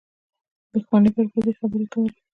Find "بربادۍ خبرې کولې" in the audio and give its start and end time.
1.15-2.17